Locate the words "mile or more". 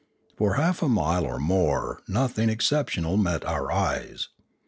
0.89-2.01